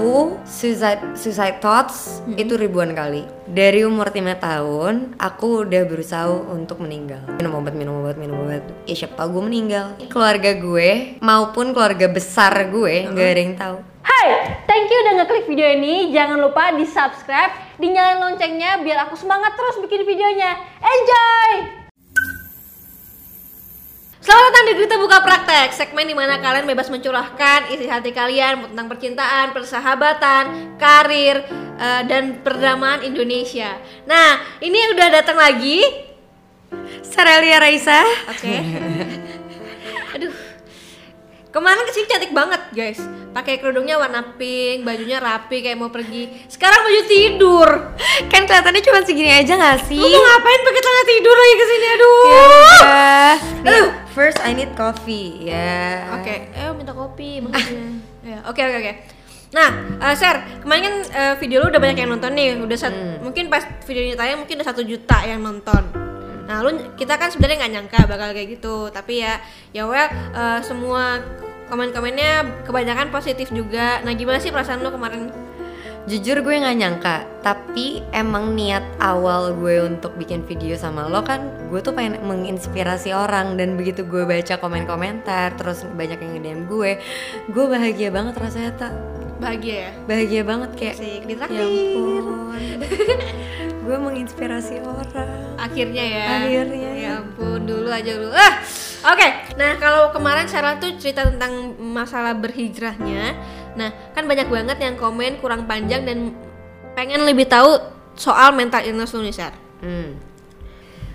[0.00, 3.28] aku suicide suicide thoughts itu ribuan kali.
[3.44, 7.20] Dari umur 5 tahun, aku udah berusaha untuk meninggal.
[7.36, 8.64] Minum obat, minum obat, minum obat.
[8.88, 10.00] Ya siapa tau gue meninggal.
[10.08, 13.76] Keluarga gue maupun keluarga besar gue nggak ada yang tahu.
[14.00, 14.28] Hai,
[14.64, 16.08] thank you udah ngeklik video ini.
[16.16, 20.56] Jangan lupa di subscribe, dinyalain loncengnya biar aku semangat terus bikin videonya.
[20.80, 21.79] Enjoy!
[24.20, 28.68] Selamat datang di Duta Buka Praktek, segmen di mana kalian bebas mencurahkan isi hati kalian
[28.68, 31.40] tentang percintaan, persahabatan, karir,
[31.80, 33.80] eh, dan perdamaian Indonesia.
[34.04, 35.80] Nah, ini udah datang lagi.
[37.00, 38.04] Sarelia Raisa.
[38.28, 38.60] Oke.
[38.60, 39.39] Aduh.
[41.50, 43.00] Kemarin ke sini cantik banget guys
[43.30, 47.68] Pakai kerudungnya warna pink, bajunya rapi kayak mau pergi Sekarang baju tidur
[48.26, 49.98] Kan kelihatannya cuma segini aja gak sih?
[49.98, 52.22] Lu mau ngapain pakai celana tidur lagi ke sini aduh
[52.80, 53.30] Ya.
[53.60, 55.46] Nih, first I need coffee.
[55.46, 56.06] Ya.
[56.16, 57.98] Oke, eh minta kopi makanya.
[58.20, 58.92] Ya, Oke oke oke.
[59.50, 59.68] Nah,
[60.00, 63.46] eh, Ser, kemarin kan eh, video lu udah banyak yang nonton nih, udah sat- mungkin
[63.46, 65.82] pas videonya tayang mungkin udah satu juta yang nonton.
[66.50, 69.38] Nah, lu kita kan sebenarnya nggak nyangka bakal kayak gitu, tapi ya
[69.70, 71.22] ya well eh, semua
[71.70, 74.02] komen-komennya kebanyakan positif juga.
[74.02, 75.30] Nah, gimana sih perasaan lu kemarin?
[76.10, 81.44] Jujur gue nggak nyangka, tapi emang niat awal gue untuk bikin video sama lo kan
[81.70, 86.90] gue tuh pengen menginspirasi orang dan begitu gue baca komen-komentar terus banyak yang nge-DM gue,
[87.52, 88.92] gue bahagia banget rasanya tak
[89.40, 89.90] Bahagia ya?
[90.04, 92.60] bahagia banget kayak Asik, ya ampun
[93.80, 96.26] gue menginspirasi orang Akhirnya ya.
[96.44, 96.90] Akhirnya.
[96.96, 98.32] Ya ampun, dulu aja dulu.
[98.32, 98.54] Ah.
[99.12, 99.28] Oke.
[99.56, 103.36] Nah, kalau kemarin Sarah tuh cerita tentang masalah berhijrahnya.
[103.76, 106.36] Nah, kan banyak banget yang komen kurang panjang dan
[106.92, 107.80] pengen lebih tahu
[108.16, 109.54] soal mental illness lu nih, Sar.
[109.80, 110.32] hmm.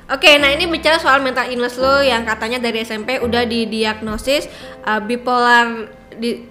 [0.06, 4.46] Oke, nah ini bicara soal mental illness lo yang katanya dari SMP udah didiagnosis
[4.86, 6.46] uh, bipolar di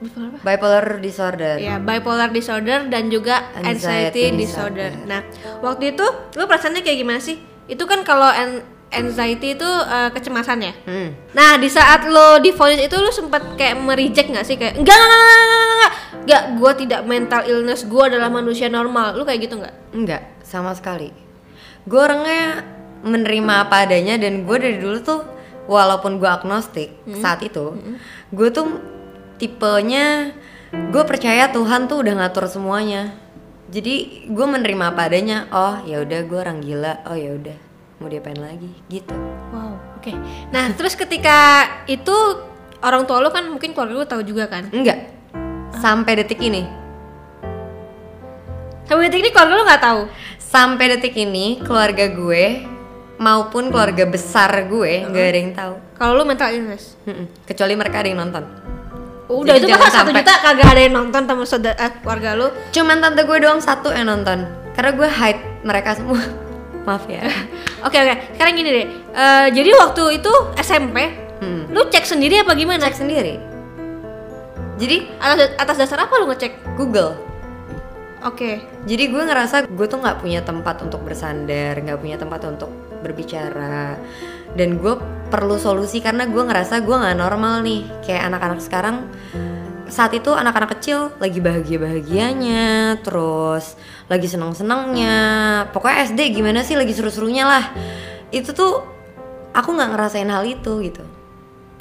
[0.00, 0.38] bipolar apa?
[0.42, 4.90] bipolar disorder Ya, bipolar disorder dan juga anxiety, Anxiety disorder.
[4.90, 4.90] disorder.
[5.06, 5.20] Nah,
[5.60, 7.36] waktu itu lu perasaannya kayak gimana sih?
[7.64, 10.72] Itu kan kalau an- anxiety itu uh, kecemasan ya.
[10.82, 11.14] Hmm.
[11.30, 15.14] Nah, di saat lo divonis itu lu sempat kayak merijek nggak sih kayak enggak enggak
[15.14, 19.14] enggak enggak, enggak, enggak, enggak, gua tidak mental illness, gua adalah manusia normal.
[19.14, 19.74] Lu kayak gitu nggak?
[19.92, 21.12] Enggak, sama sekali.
[21.80, 22.60] Gue orangnya
[23.00, 25.20] menerima apa adanya dan gue dari dulu tuh
[25.64, 27.72] walaupun gue agnostik saat itu,
[28.28, 28.66] gue tuh
[29.40, 30.36] tipenya
[30.70, 33.16] gue percaya Tuhan tuh udah ngatur semuanya.
[33.72, 35.48] Jadi gue menerima apa adanya.
[35.50, 37.00] Oh ya udah gue orang gila.
[37.08, 37.56] Oh ya udah
[37.98, 39.16] mau diapain lagi gitu.
[39.50, 40.12] Wow, oke.
[40.52, 42.12] Nah, terus ketika itu
[42.84, 44.68] orang tua lu kan mungkin keluarga lu tahu juga kan?
[44.70, 45.10] Enggak.
[45.80, 46.68] Sampai detik ini.
[48.84, 50.00] Sampai detik ini keluarga lu nggak tahu.
[50.36, 52.66] Sampai detik ini keluarga gue
[53.20, 55.74] maupun keluarga besar gue nggak ada yang tahu.
[55.94, 56.98] Kalau lu mental illness.
[57.46, 58.69] Kecuali mereka ada yang nonton.
[59.30, 62.30] Udah Jadi itu mah satu sampai- juta kagak ada yang nonton sama saudara eh, keluarga
[62.34, 62.46] lu.
[62.68, 64.42] Cuman tante gue doang satu yang nonton.
[64.74, 66.18] Karena gue hide mereka semua.
[66.86, 67.22] Maaf ya.
[67.86, 68.14] Oke oke.
[68.34, 68.86] Sekarang gini deh.
[69.10, 70.98] Eh, jadi waktu itu SMP,
[71.38, 71.70] Hmm.
[71.70, 72.84] lu cek sendiri apa gimana?
[72.84, 73.40] Cek sendiri.
[74.76, 76.74] Jadi Atas, atas dasar apa lu ngecek?
[76.74, 77.16] Google.
[78.20, 78.60] Oke.
[78.84, 82.68] Jadi gue ngerasa gue tuh nggak punya tempat untuk bersandar, nggak punya tempat untuk
[83.00, 83.96] berbicara,
[84.58, 84.94] dan gue
[85.30, 87.86] perlu solusi karena gue ngerasa gue nggak normal nih.
[88.02, 88.96] Kayak anak-anak sekarang
[89.90, 93.74] saat itu anak-anak kecil lagi bahagia-bahagianya, terus
[94.06, 95.18] lagi seneng-senengnya.
[95.74, 97.64] Pokoknya SD gimana sih lagi seru-serunya lah.
[98.30, 98.86] Itu tuh
[99.50, 101.02] aku nggak ngerasain hal itu gitu.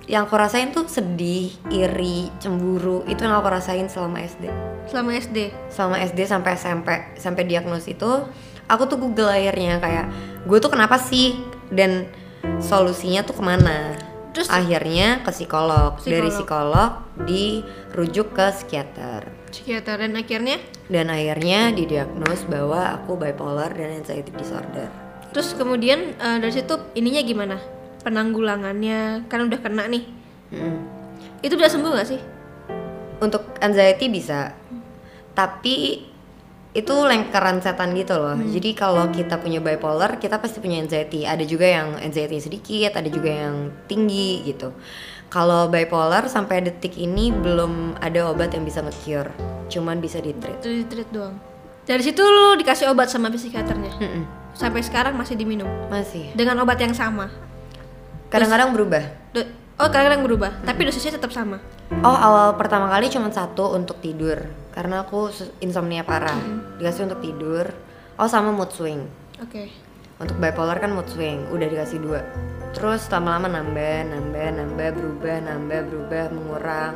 [0.09, 3.05] Yang aku rasain tuh sedih, iri, cemburu.
[3.05, 4.49] Itu yang aku rasain selama SD
[4.89, 5.53] Selama SD.
[5.69, 6.89] selama SD sampai SMP
[7.21, 8.25] sampai diagnos itu
[8.65, 10.05] aku tuh Google akhirnya kayak
[10.49, 11.37] gue tuh kenapa sih
[11.69, 12.09] dan
[12.59, 13.95] solusinya tuh ke mana
[14.29, 15.97] Terus- akhirnya ke psikolog.
[16.05, 17.01] dari Psikolog.
[17.09, 20.57] psikolog dirujuk ke psikiater Psikiater dan akhirnya
[20.87, 24.87] dan akhirnya didiagnos bahwa aku bipolar dan anxiety disorder
[25.33, 27.57] terus kemudian eh, dari situ ininya gimana?
[27.99, 30.07] Penanggulangannya kan udah kena nih.
[30.55, 30.79] Mm.
[31.43, 32.21] Itu udah sembuh gak sih?
[33.19, 34.55] untuk anxiety bisa
[35.35, 36.07] tapi
[36.69, 38.37] itu lengkaran setan gitu loh.
[38.37, 41.25] Jadi kalau kita punya bipolar kita pasti punya anxiety.
[41.25, 44.69] Ada juga yang anxiety sedikit ada juga yang tinggi gitu.
[45.33, 49.33] Kalau bipolar sampai detik ini belum ada obat yang bisa nge-cure.
[49.69, 50.61] Cuman bisa di treat.
[50.61, 51.37] Itu di treat doang.
[51.89, 53.93] Dari situ lu dikasih obat sama psikiaternya.
[53.97, 54.23] Mm-mm.
[54.53, 55.69] Sampai sekarang masih diminum?
[55.89, 56.33] Masih.
[56.37, 57.29] Dengan obat yang sama.
[58.29, 59.09] kadang-kadang berubah.
[59.33, 61.63] Do- oh kadang-kadang berubah, tapi dosisnya tetap sama.
[62.03, 64.43] oh awal pertama kali cuma satu untuk tidur.
[64.75, 65.31] Karena aku
[65.63, 66.37] insomnia parah.
[66.79, 67.71] Dikasih untuk tidur.
[68.19, 69.07] Oh sama mood swing.
[69.39, 69.71] Oke.
[70.19, 72.19] Untuk bipolar kan mood swing, udah dikasih dua.
[72.75, 76.95] Terus lama-lama nambah, nambah, nambah, berubah, nambah, berubah, mengurang.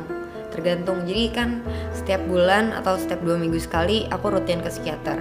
[0.54, 1.02] tergantung.
[1.02, 5.18] Jadi kan setiap bulan atau setiap dua minggu sekali aku rutin ke psikiater.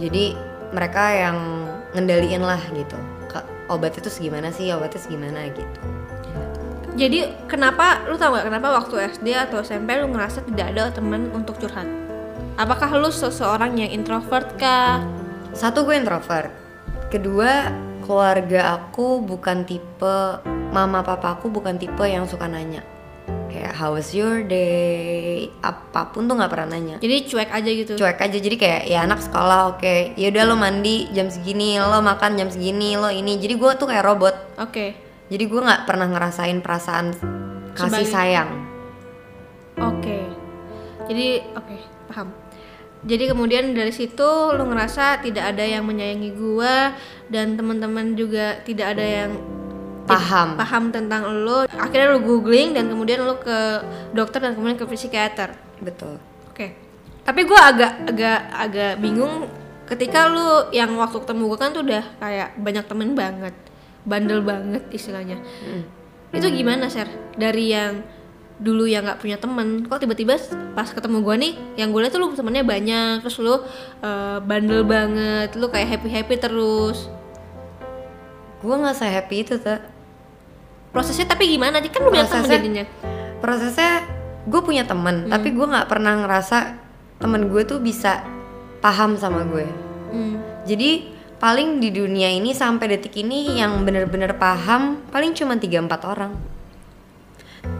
[0.00, 0.32] Jadi
[0.72, 1.36] mereka yang
[1.92, 2.96] ngendaliin lah gitu.
[3.68, 4.72] Obat itu segimana sih?
[4.72, 5.99] Obatnya segimana gitu
[7.00, 11.32] Jadi kenapa lu tau gak kenapa waktu SD atau SMP lu ngerasa tidak ada teman
[11.32, 11.88] untuk curhat?
[12.60, 15.00] Apakah lu seseorang yang introvert kah?
[15.56, 16.52] Satu gue introvert.
[17.08, 17.72] Kedua,
[18.04, 20.44] keluarga aku bukan tipe
[20.76, 22.84] mama papa aku bukan tipe yang suka nanya.
[23.48, 25.48] Kayak how was your day?
[25.64, 27.00] Apa pun tuh nggak pernah nanya.
[27.00, 27.92] Jadi cuek aja gitu.
[27.96, 30.20] Cuek aja jadi kayak ya anak sekolah oke.
[30.20, 33.40] Ya udah lo mandi jam segini, lo makan jam segini, lo ini.
[33.40, 34.36] Jadi gue tuh kayak robot.
[34.60, 35.09] Oke.
[35.30, 37.06] Jadi gue nggak pernah ngerasain perasaan
[37.78, 38.50] kasih Sebagai- sayang.
[39.78, 40.26] Oke.
[41.06, 41.76] Jadi oke,
[42.10, 42.28] paham.
[43.00, 46.92] Jadi kemudian dari situ lu ngerasa tidak ada yang menyayangi gua
[47.32, 49.30] dan teman-teman juga tidak ada yang
[50.04, 50.58] Paham.
[50.60, 51.64] paham tentang lu.
[51.70, 53.80] Akhirnya lu googling dan kemudian lu ke
[54.12, 55.56] dokter dan kemudian ke psikiater.
[55.80, 56.20] Betul.
[56.52, 56.76] Oke.
[57.24, 59.48] Tapi gua agak agak agak bingung
[59.88, 63.54] ketika lu yang waktu ketemu gua kan tuh udah kayak banyak temen banget,
[64.02, 65.36] bandel banget istilahnya.
[66.30, 67.10] Itu gimana, Ser?
[67.34, 68.00] Dari yang
[68.60, 70.36] dulu yang nggak punya temen, kok tiba-tiba
[70.72, 73.56] pas ketemu gua nih, yang gue liat tuh lu temennya banyak, terus lu
[74.00, 77.08] eh, bandel banget, lu kayak happy happy terus.
[78.60, 79.80] Gue nggak se happy itu tuh.
[80.92, 81.80] Prosesnya tapi gimana?
[81.80, 82.84] Kan lu banyak temen jadinya.
[83.40, 84.04] prosesnya
[84.44, 85.32] gue punya temen Hmm.
[85.32, 86.76] tapi gue nggak pernah ngerasa
[87.16, 88.20] temen gue tuh bisa
[88.80, 89.64] paham sama gue
[90.12, 90.36] Hmm.
[90.64, 91.08] jadi
[91.40, 96.32] paling di dunia ini sampai detik ini yang bener-bener paham paling cuma 3-4 orang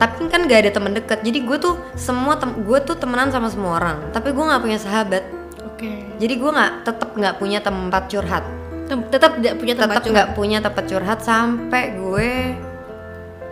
[0.00, 3.52] tapi kan gak ada temen deket jadi gue tuh semua tem gue tuh temenan sama
[3.52, 5.24] semua orang tapi gue nggak punya sahabat
[5.60, 5.92] Oke.
[6.16, 8.44] jadi gue nggak tetap nggak punya tempat curhat
[8.88, 10.14] Tem- Tetap tidak punya tempat tetap curhat.
[10.16, 12.30] nggak punya tempat curhat sampai gue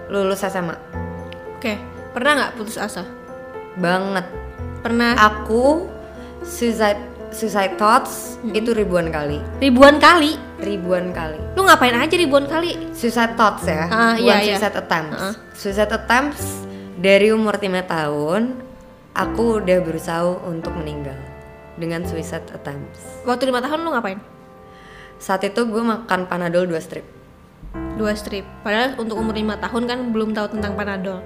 [0.09, 0.77] lulus SMA
[1.59, 1.77] Oke.
[2.17, 3.05] Pernah nggak putus asa?
[3.77, 4.25] banget
[4.81, 5.85] Pernah aku
[6.43, 6.99] suicide
[7.31, 10.35] suicide thoughts itu ribuan kali ribuan kali.
[10.59, 12.91] ribuan kali Lu ngapain aja ribuan kali?
[12.91, 14.55] suicide thoughts ya Ah, bukan iya, iya.
[14.55, 15.35] suicide attempts Ah.
[15.53, 16.45] suicide attempts
[16.97, 18.43] dari umur 5 tahun
[19.13, 21.15] aku udah berusaha untuk meninggal
[21.75, 24.19] dengan suicide attempts Waktu lima tahun lu ngapain?
[25.17, 27.07] saat itu gue makan panadol 2 strip
[27.95, 28.47] Dua strip.
[28.63, 31.19] Padahal untuk umur lima tahun kan belum tahu tentang panadol.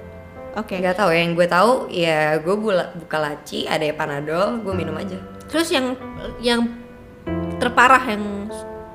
[0.53, 0.81] Oke.
[0.81, 2.55] nggak tahu ya yang gue tahu ya gue
[2.99, 5.17] buka laci ada ya panadol gue minum aja
[5.53, 5.95] Terus yang
[6.41, 6.61] yang
[7.61, 8.49] terparah yang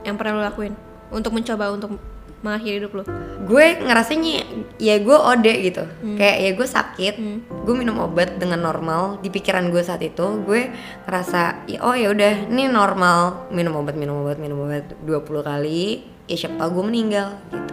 [0.04, 0.74] yang pernah lu lakuin
[1.13, 1.95] untuk mencoba untuk
[2.42, 3.04] mengakhiri hidup lu?
[3.48, 4.44] gue ngerasanya
[4.75, 5.88] ya gue ode gitu
[6.19, 7.15] kayak ya gue sakit
[7.63, 10.68] gue minum obat dengan normal di pikiran gue saat itu gue
[11.07, 16.04] ngerasa ya, oh ya udah ini normal minum obat minum obat minum obat 20 kali
[16.27, 17.68] ya siapa gue meninggal gitu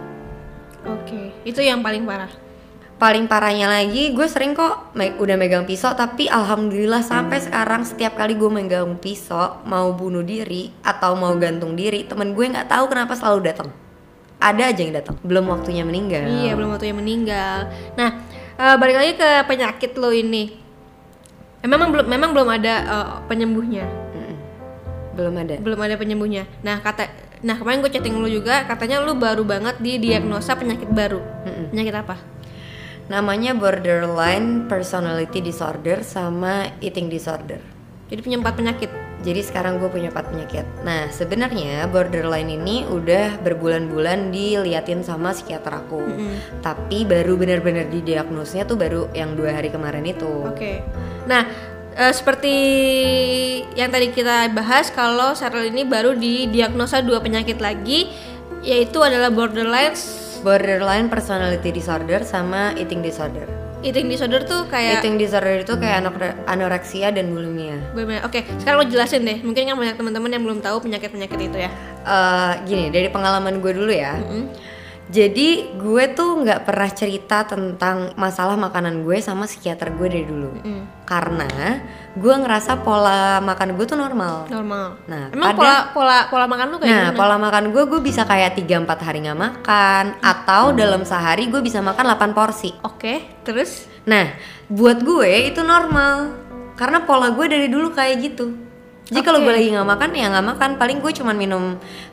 [0.85, 1.33] Oke.
[1.41, 2.29] Itu yang paling parah.
[2.95, 8.15] Paling parahnya lagi gue sering kok me- udah megang pisau tapi alhamdulillah sampai sekarang setiap
[8.15, 12.87] kali gue megang pisau mau bunuh diri atau mau gantung diri temen gue nggak tahu
[12.87, 13.67] kenapa selalu datang
[14.39, 17.71] ada aja yang datang belum waktunya meninggal Iya, belum waktunya meninggal.
[17.95, 18.09] Nah,
[18.55, 20.59] eh, balik lagi ke penyakit lo ini.
[21.63, 23.87] Memang belum memang belum ada eh, penyembuhnya.
[23.87, 24.35] Mm-mm.
[25.15, 26.43] belum ada belum ada penyembuhnya.
[26.61, 27.07] Nah kata,
[27.41, 31.23] nah kemarin gue chatting lu juga, katanya lu baru banget didiagnosa penyakit baru.
[31.47, 31.65] Mm-mm.
[31.71, 32.15] Penyakit apa?
[33.05, 37.61] Namanya borderline personality disorder sama eating disorder.
[38.09, 38.91] Jadi punya empat penyakit.
[39.25, 40.85] jadi sekarang gue punya empat penyakit.
[40.85, 45.97] Nah sebenarnya borderline ini udah berbulan-bulan diliatin sama psikiater aku.
[46.61, 50.29] Tapi baru benar-benar didiagnosnya tuh baru yang dua hari kemarin itu.
[50.45, 50.85] Oke.
[51.25, 51.41] Nah
[51.97, 52.55] eh, seperti
[53.73, 58.05] yang tadi kita bahas, kalau Cheryl ini baru didiagnosa dua penyakit lagi,
[58.61, 59.97] yaitu adalah borderline
[60.45, 63.49] borderline personality disorder sama eating disorder
[63.81, 68.21] eating disorder tuh kayak eating disorder itu kayak anore- anoreksia dan bulimia Bener.
[68.21, 69.41] Oke, sekarang lo jelasin deh.
[69.41, 71.69] Mungkin kan banyak teman-teman yang belum tahu penyakit-penyakit itu ya.
[72.01, 74.49] Eh, gini dari pengalaman gue dulu ya Mm-mm.
[75.05, 80.49] Jadi gue tuh nggak pernah cerita tentang masalah makanan gue sama psikiater gue dari dulu.
[80.65, 81.05] Mm.
[81.05, 81.45] Karena
[82.17, 84.49] gue ngerasa pola makan gue tuh normal.
[84.49, 84.97] Normal.
[85.05, 87.19] Nah, Emang pada- pola pola pola makan lu kayak Nah gimana?
[87.21, 91.85] pola makan gue, gue bisa kayak 3-4 hari nggak makan Atau dalam sehari gue bisa
[91.85, 92.73] makan 8 porsi.
[92.81, 93.85] Oke, terus?
[94.09, 94.33] Nah
[94.65, 96.33] buat gue itu normal.
[96.73, 98.64] Karena pola gue dari dulu kayak gitu
[99.05, 99.45] jadi kalau Oke.
[99.45, 100.69] gue lagi nggak makan ya nggak makan.
[100.81, 101.63] Paling gue cuman minum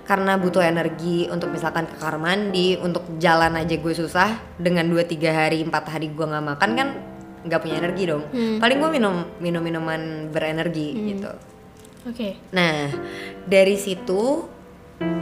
[0.04, 4.36] karena butuh energi untuk misalkan ke kamar mandi untuk jalan aja gue susah.
[4.60, 6.88] Dengan 2-3 hari 4 hari gue nggak makan kan
[7.48, 8.28] nggak punya energi dong.
[8.28, 8.60] Hmm.
[8.60, 11.32] paling gue minum minum minuman berenergi gitu.
[12.02, 12.34] Oke.
[12.50, 12.90] nah
[13.46, 14.50] dari situ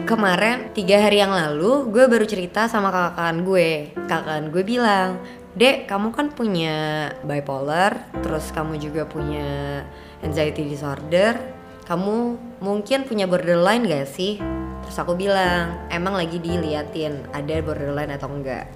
[0.08, 3.94] kemarin tiga hari yang lalu gue baru cerita sama kakak gue.
[4.10, 5.22] Kakak gue bilang
[5.54, 9.82] dek kamu kan punya bipolar terus kamu juga punya
[10.22, 11.59] anxiety disorder
[11.90, 14.38] kamu mungkin punya borderline gak sih
[14.86, 18.70] terus aku bilang emang lagi diliatin ada borderline atau enggak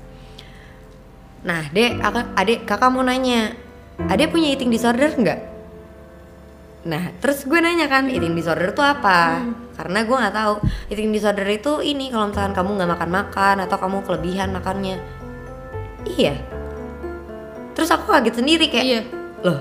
[1.47, 3.55] nah dek kakak adik kakak mau nanya
[4.11, 5.55] adek punya eating disorder nggak
[6.85, 9.41] Nah, terus gue nanya kan, eating disorder itu apa?
[9.73, 10.55] Karena gue nggak tahu.
[10.93, 15.01] Eating disorder itu ini kalau misalkan kamu nggak makan-makan atau kamu kelebihan makannya.
[16.05, 16.37] Iya.
[17.73, 19.01] Terus aku kaget sendiri kayak, Iya.
[19.49, 19.61] loh.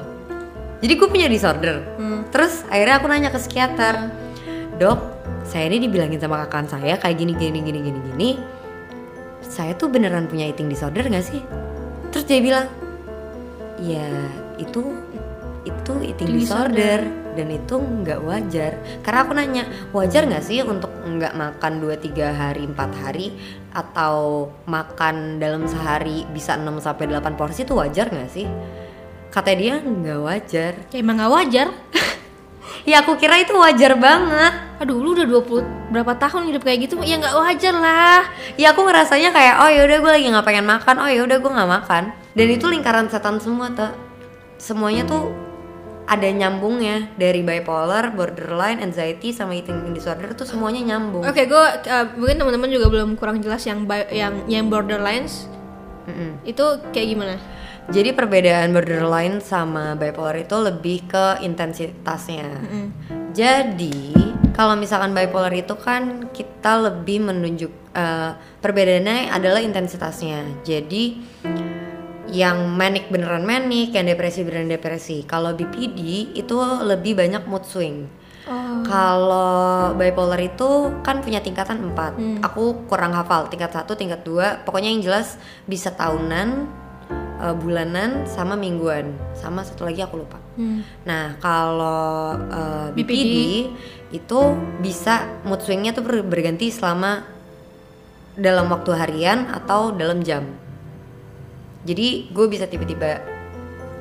[0.84, 1.93] Jadi gue punya disorder.
[2.34, 4.10] Terus akhirnya aku nanya ke psikiater,
[4.82, 4.98] dok,
[5.46, 8.30] saya ini dibilangin sama kakak saya kayak gini gini gini gini gini.
[9.46, 11.46] Saya tuh beneran punya eating disorder gak sih?
[12.10, 12.66] Terus dia bilang,
[13.78, 14.10] ya
[14.58, 14.98] itu
[15.64, 17.00] itu eating Eating disorder
[17.34, 18.72] dan itu nggak wajar.
[19.02, 19.64] Karena aku nanya,
[19.96, 23.28] wajar nggak sih untuk nggak makan 2-3 hari 4 hari
[23.74, 28.46] atau makan dalam sehari bisa 6 sampai 8 porsi itu wajar nggak sih?
[29.34, 30.74] Kata dia nggak wajar.
[30.94, 31.68] Ya emang gak wajar.
[32.84, 34.54] Ya aku kira itu wajar banget.
[34.84, 37.00] Aduh, lu udah 20 berapa tahun hidup kayak gitu?
[37.00, 38.28] Ya nggak wajar lah.
[38.60, 41.72] Ya aku ngerasanya kayak oh yaudah gue lagi nggak pengen makan, oh yaudah gue nggak
[41.72, 42.04] makan.
[42.36, 43.92] Dan itu lingkaran setan semua tuh.
[44.60, 45.32] Semuanya tuh
[46.04, 51.24] ada nyambungnya dari bipolar, borderline, anxiety sama eating disorder tuh semuanya nyambung.
[51.24, 51.64] Oke, gue
[52.20, 55.48] mungkin teman-teman juga belum kurang jelas yang bi- yang yang borderlines
[56.04, 56.44] Mm-mm.
[56.44, 56.60] itu
[56.92, 57.36] kayak gimana?
[57.92, 62.48] Jadi perbedaan borderline sama bipolar itu lebih ke intensitasnya.
[63.36, 64.16] Jadi
[64.54, 68.32] kalau misalkan bipolar itu kan kita lebih menunjuk eh,
[68.64, 70.64] perbedaannya adalah intensitasnya.
[70.64, 71.04] Jadi
[72.34, 75.22] yang manic beneran manic, yang depresi beneran depresi.
[75.28, 78.10] Kalau BPD itu lebih banyak mood swing.
[78.44, 78.84] Oh.
[78.84, 82.38] Kalau bipolar itu kan punya tingkatan 4 Hmm.
[82.44, 86.68] Aku kurang hafal tingkat 1, tingkat 2 Pokoknya yang jelas bisa tahunan,
[87.44, 90.86] eh, bulanan, sama mingguan Sama satu lagi aku lupa Hmm.
[91.10, 93.38] Nah kalau eh, BPD, BPD.
[94.14, 94.40] itu
[94.86, 97.26] bisa mood swingnya tuh ber- berganti selama
[98.38, 100.46] dalam waktu harian atau dalam jam
[101.90, 103.18] Jadi gue bisa tiba-tiba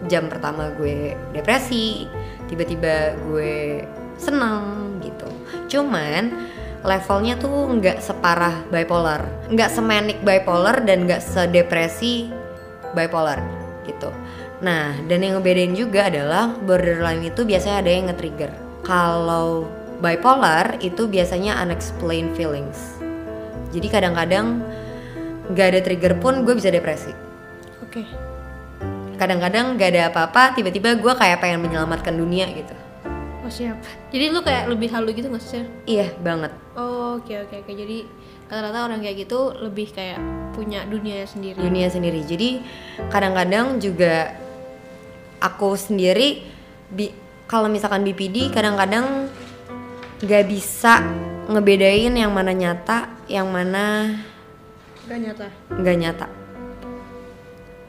[0.07, 2.05] jam pertama gue depresi,
[2.53, 3.83] tiba-tiba gue
[4.21, 5.27] senang gitu.
[5.73, 6.31] Cuman
[6.83, 12.42] levelnya tuh nggak separah bipolar, nggak semanik bipolar dan nggak sedepresi
[12.95, 13.43] bipolar
[13.89, 14.13] gitu.
[14.63, 18.53] Nah, dan yang ngebedain juga adalah borderline itu biasanya ada yang nge-trigger.
[18.87, 19.67] Kalau
[19.99, 22.97] bipolar itu biasanya unexplained feelings.
[23.75, 24.63] Jadi kadang-kadang
[25.51, 27.11] nggak ada trigger pun gue bisa depresi
[27.83, 28.07] Oke.
[29.19, 32.75] kadang-kadang gak ada apa-apa tiba-tiba gue kayak pengen menyelamatkan dunia gitu
[33.43, 33.75] Oh siap.
[34.15, 35.67] Jadi lu kayak lebih halu gitu nggak sih?
[35.83, 37.73] Iya banget Oh, oke oke oke.
[37.75, 38.07] Jadi
[38.53, 40.21] rata-rata orang kayak gitu lebih kayak
[40.53, 41.57] punya dunia sendiri.
[41.57, 42.61] dunia sendiri jadi
[43.09, 44.37] kadang-kadang juga
[45.41, 46.45] aku sendiri
[46.93, 47.17] bi-
[47.49, 49.33] kalau misalkan BPD kadang-kadang
[50.21, 51.01] gak bisa
[51.49, 54.21] ngebedain yang mana nyata yang mana
[55.03, 55.47] Gak nyata.
[55.73, 56.27] nggak nyata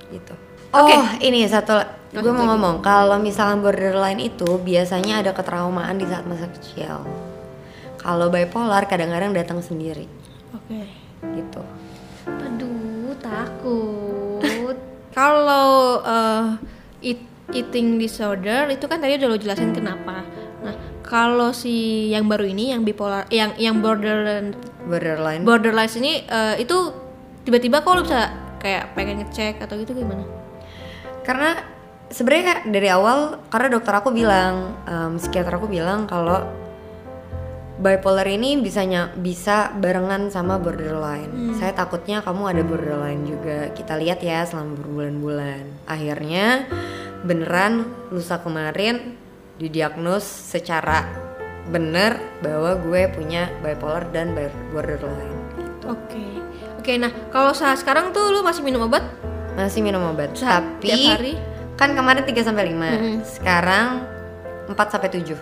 [0.10, 0.34] gitu
[0.72, 0.96] Oke.
[0.96, 1.76] oh ini satu
[2.14, 7.02] Oh, gue mau ngomong kalau misalkan borderline itu biasanya ada ketraumaan di saat masa kecil
[7.98, 10.06] kalau bipolar kadang-kadang datang sendiri
[10.54, 10.82] Oke.
[11.36, 11.64] gitu
[12.24, 14.78] Aduh, takut.
[15.18, 16.46] Kalau eh,
[17.04, 20.24] eat- eating disorder itu kan tadi udah lo jelasin kenapa.
[20.64, 24.56] Nah, kalau si yang baru ini yang bipolar yang yang borderline
[24.88, 26.96] borderline borderline ini eh, itu
[27.44, 28.32] tiba-tiba kok lo bisa
[28.64, 30.24] kayak pengen ngecek atau gitu gimana?
[31.24, 31.56] karena
[32.12, 36.44] sebenarnya dari awal karena dokter aku bilang em, psikiater aku bilang kalau
[37.82, 41.58] bipolar ini bisanya bisa barengan sama borderline.
[41.58, 43.74] Saya takutnya kamu ada borderline juga.
[43.74, 45.90] Kita lihat ya selama berbulan-bulan.
[45.90, 46.70] Akhirnya
[47.26, 49.18] beneran lusa kemarin
[49.58, 51.08] didiagnos secara
[51.72, 54.36] bener bahwa gue punya bipolar dan
[54.70, 55.34] borderline.
[55.88, 56.26] Oke.
[56.84, 59.02] Oke, nah kalau saat sekarang tuh lu masih minum obat?
[59.56, 61.34] Masih minum obat, Saat tapi tiap hari?
[61.80, 62.76] kan kemarin 3 sampai 5.
[62.76, 63.16] Mm-mm.
[63.24, 64.04] Sekarang
[64.68, 65.38] 4 sampai 7.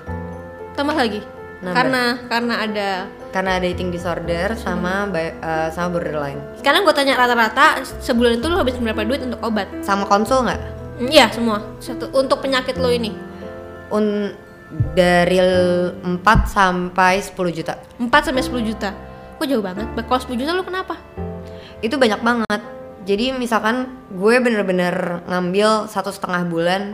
[0.78, 1.41] Tambah lagi?
[1.62, 1.78] Nambah.
[1.78, 2.90] Karena karena ada
[3.30, 6.42] Karena ada eating disorder sama bi- eh, sama borderline.
[6.58, 7.66] sekarang gue tanya rata-rata
[8.02, 9.70] sebulan itu lo habis berapa duit untuk obat?
[9.80, 10.62] Sama konsul nggak?
[10.98, 13.14] Hmm, Iya semua satu untuk penyakit lo ini
[13.88, 14.34] Un
[14.92, 16.02] dari 4
[16.48, 17.76] sampai 10 juta.
[17.98, 18.90] 4 sampai 10 juta.
[19.36, 19.86] Kok jauh banget?
[19.94, 20.96] Kalau 10 juta lo kenapa?
[21.80, 22.62] Itu banyak banget.
[23.04, 26.94] Jadi misalkan gue bener-bener ngambil satu setengah bulan,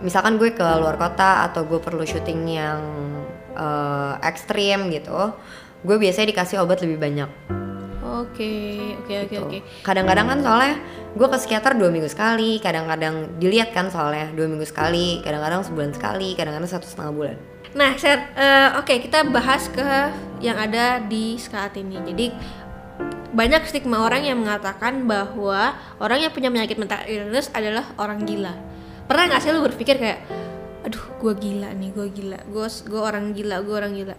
[0.00, 2.80] misalkan gue ke luar kota atau gue perlu syuting yang
[3.54, 5.32] eh, ekstrim gitu,
[5.86, 7.30] gue biasanya dikasih obat lebih banyak.
[8.04, 8.52] oke
[9.04, 9.42] oke oke gitu.
[9.42, 10.74] oke Kadang-kadang kan soalnya
[11.14, 15.90] gue ke psikiater dua minggu sekali, kadang-kadang dilihat kan soalnya dua minggu sekali, kadang-kadang sebulan
[15.94, 17.36] sekali, kadang-kadang satu setengah bulan.
[17.74, 19.82] Nah, Sher, eh, oke kita bahas ke
[20.38, 21.98] yang ada di saat ini.
[22.06, 22.26] Jadi
[23.34, 28.54] banyak stigma orang yang mengatakan bahwa orang yang punya penyakit mental illness adalah orang gila.
[29.10, 30.22] Pernah nggak sih lu berpikir kayak,
[30.84, 34.16] aduh, gue gila nih, gue gila, gue gue orang gila, gue orang gila.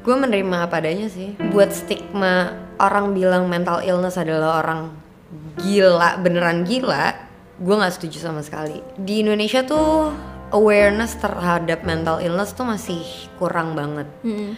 [0.00, 1.36] Gue menerima apa adanya sih.
[1.52, 4.96] Buat stigma orang bilang mental illness adalah orang
[5.60, 7.12] gila, beneran gila,
[7.60, 8.80] gue nggak setuju sama sekali.
[8.96, 10.14] Di Indonesia tuh
[10.56, 13.04] awareness terhadap mental illness tuh masih
[13.36, 14.08] kurang banget.
[14.24, 14.56] Mm-mm.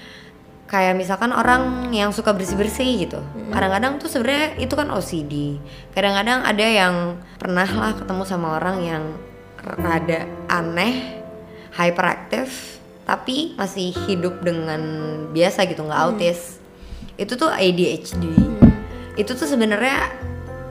[0.71, 3.19] kayak misalkan orang yang suka bersih bersih gitu
[3.51, 5.59] kadang-kadang tuh sebenarnya itu kan OCD
[5.91, 6.95] kadang-kadang ada yang
[7.43, 9.03] pernah lah ketemu sama orang yang
[9.65, 11.21] rada aneh
[11.77, 14.81] hyperaktif tapi masih hidup dengan
[15.35, 16.63] biasa gitu nggak autis.
[17.21, 18.25] Itu tuh ADHD
[19.21, 20.09] itu tuh sebenarnya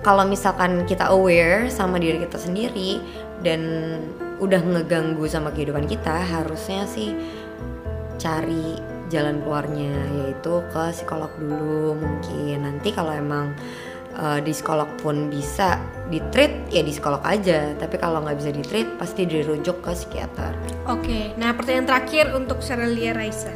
[0.02, 2.98] kalau misalkan kita aware sama diri kita sendiri
[3.46, 3.62] dan
[4.42, 7.12] udah ngeganggu sama kehidupan kita harusnya sih
[8.18, 8.80] cari
[9.14, 9.94] jalan keluarnya
[10.24, 12.66] yaitu ke psikolog dulu mungkin.
[12.66, 13.52] Nanti kalau emang
[14.18, 15.78] uh, di psikolog pun bisa
[16.10, 19.94] di treat ya di psikolog aja tapi kalau nggak bisa di treat pasti dirujuk ke
[19.94, 20.54] psikiater
[20.90, 23.54] Oke, nah pertanyaan terakhir untuk Sherelia Raisa.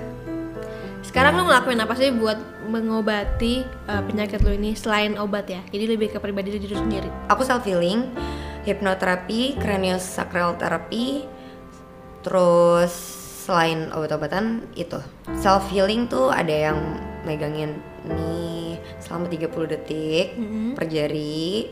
[1.01, 2.37] Sekarang lu ngelakuin apa sih buat
[2.69, 5.65] mengobati eh, penyakit lu ini selain obat ya?
[5.73, 7.09] Jadi lebih ke pribadi diri sendiri.
[7.25, 8.05] aku self healing
[8.63, 11.25] hipnoterapi craniosacral therapy
[12.23, 12.93] terus
[13.43, 14.95] selain obat-obatan itu
[15.35, 16.79] self healing tuh ada yang
[17.27, 17.75] megangin
[18.07, 20.79] nih selama 30 detik Mm-mm.
[20.79, 21.67] per jari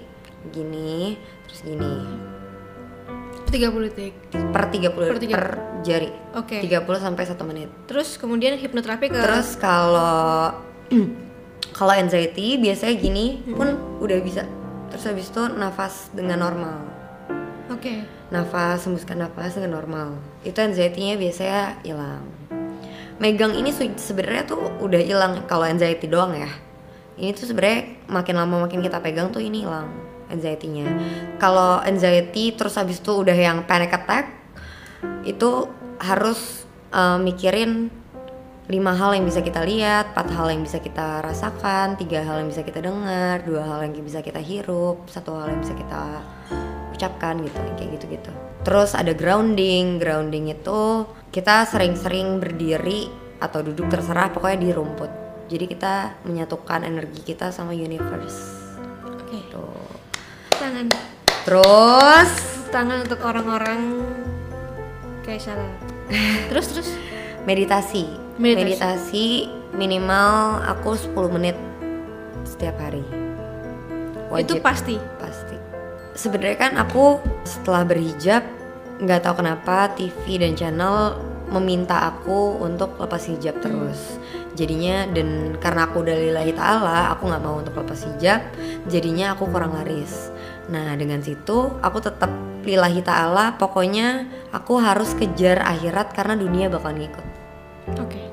[0.50, 1.94] gini terus gini.
[3.52, 4.14] 30 detik.
[4.32, 6.10] per 30 Per per, tiga- jari.
[6.40, 6.64] Oke.
[6.64, 7.70] 30 sampai 1 menit.
[7.86, 10.56] Terus kemudian hipnoterapi ke terus kalau
[11.78, 14.48] kalau anxiety biasanya gini pun udah bisa.
[14.92, 16.78] Terus habis itu nafas dengan normal.
[17.72, 18.04] Oke.
[18.32, 20.16] nafas hembuskan nafas dengan normal.
[20.48, 22.24] Itu anxiety-nya biasanya hilang.
[23.20, 25.44] Megang ini sebenarnya tuh udah hilang.
[25.52, 26.48] Kalau anxiety doang ya.
[27.20, 30.88] Ini tuh sebenarnya makin lama makin kita pegang tuh ini hilang anxiety-nya
[31.38, 34.32] kalau anxiety terus habis itu udah yang panic attack
[35.28, 35.68] itu
[36.02, 36.66] harus
[36.96, 37.92] uh, mikirin
[38.72, 42.48] lima hal yang bisa kita lihat, empat hal yang bisa kita rasakan, tiga hal yang
[42.48, 46.24] bisa kita dengar, dua hal yang bisa kita hirup, satu hal yang bisa kita
[46.96, 48.32] ucapkan gitu, kayak gitu-gitu.
[48.64, 51.04] Terus ada grounding, grounding itu
[51.36, 53.12] kita sering-sering berdiri
[53.44, 55.12] atau duduk terserah pokoknya di rumput.
[55.52, 58.61] Jadi kita menyatukan energi kita sama universe.
[60.72, 60.88] Tangan.
[61.44, 62.32] Terus
[62.72, 64.08] Tangan untuk orang-orang
[65.28, 65.68] kayak salah.
[66.48, 66.90] terus terus
[67.44, 68.08] meditasi.
[68.40, 68.64] Meditasi.
[68.64, 69.28] meditasi
[69.76, 71.60] minimal aku 10 menit
[72.48, 73.04] setiap hari.
[74.40, 74.96] itu pasti.
[75.20, 75.60] pasti
[76.16, 78.48] sebenarnya kan aku setelah berhijab
[79.04, 81.20] nggak tahu kenapa TV dan channel
[81.52, 84.16] meminta aku untuk lepas hijab terus
[84.56, 88.40] jadinya dan karena aku udah lillahi ta'ala aku nggak mau untuk lepas hijab
[88.88, 90.32] jadinya aku kurang laris
[90.72, 92.32] nah dengan situ aku tetap
[92.64, 97.26] lillahi ta'ala pokoknya aku harus kejar akhirat karena dunia bakal ngikut
[98.00, 98.32] Oke.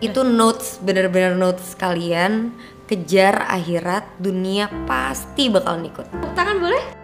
[0.00, 2.56] itu notes bener-bener notes kalian
[2.88, 7.03] kejar akhirat dunia pasti bakal ngikut Tangan boleh?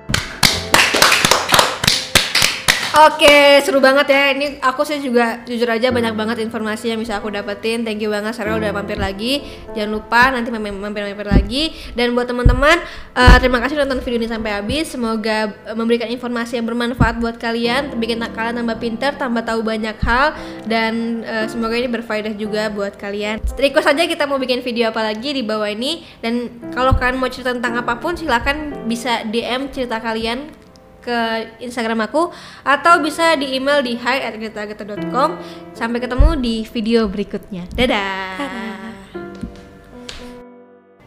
[2.91, 4.35] Oke, seru banget ya.
[4.35, 7.87] Ini aku sih juga jujur aja banyak banget informasi yang bisa aku dapetin.
[7.87, 9.47] Thank you banget Sarah udah mampir lagi.
[9.79, 11.71] Jangan lupa nanti mampir-mampir lagi.
[11.95, 12.83] Dan buat teman-teman,
[13.15, 14.91] eh, terima kasih udah nonton video ini sampai habis.
[14.91, 19.95] Semoga eh, memberikan informasi yang bermanfaat buat kalian, bikin kalian tambah pinter, tambah tahu banyak
[20.03, 20.35] hal
[20.67, 23.39] dan eh, semoga ini berfaedah juga buat kalian.
[23.55, 27.31] Request aja kita mau bikin video apa lagi di bawah ini dan kalau kalian mau
[27.31, 30.60] cerita tentang apa pun silahkan bisa DM cerita kalian
[31.01, 31.19] ke
[31.65, 32.31] Instagram aku
[32.63, 35.41] atau bisa di email di hi@getageta.com.
[35.75, 37.67] Sampai ketemu di video berikutnya.
[37.75, 38.39] Dadah.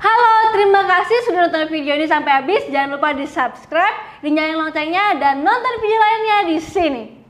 [0.04, 2.68] Halo, terima kasih sudah nonton video ini sampai habis.
[2.68, 7.23] Jangan lupa di subscribe, dinyalain loncengnya, dan nonton video lainnya di sini.